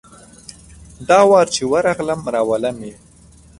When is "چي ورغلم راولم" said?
1.55-2.77